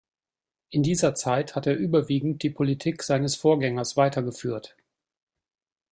[0.71, 4.75] In dieser Zeit hat er überwiegend die Politik seines Vorgängers weitergeführt.